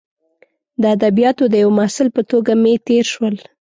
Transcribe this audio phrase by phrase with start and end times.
[0.81, 3.35] د ادبیاتو د یوه محصل په توګه مې تیر شول.